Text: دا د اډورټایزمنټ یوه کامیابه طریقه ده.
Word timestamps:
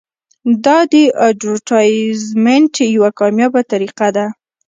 دا 0.65 0.77
د 0.93 0.95
اډورټایزمنټ 1.27 2.73
یوه 2.95 3.09
کامیابه 3.19 3.61
طریقه 3.71 4.07
ده. 4.15 4.25